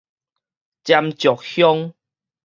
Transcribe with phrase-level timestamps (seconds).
[0.83, 1.93] 尖石鄉